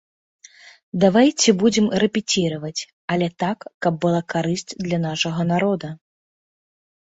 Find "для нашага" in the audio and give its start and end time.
4.85-5.41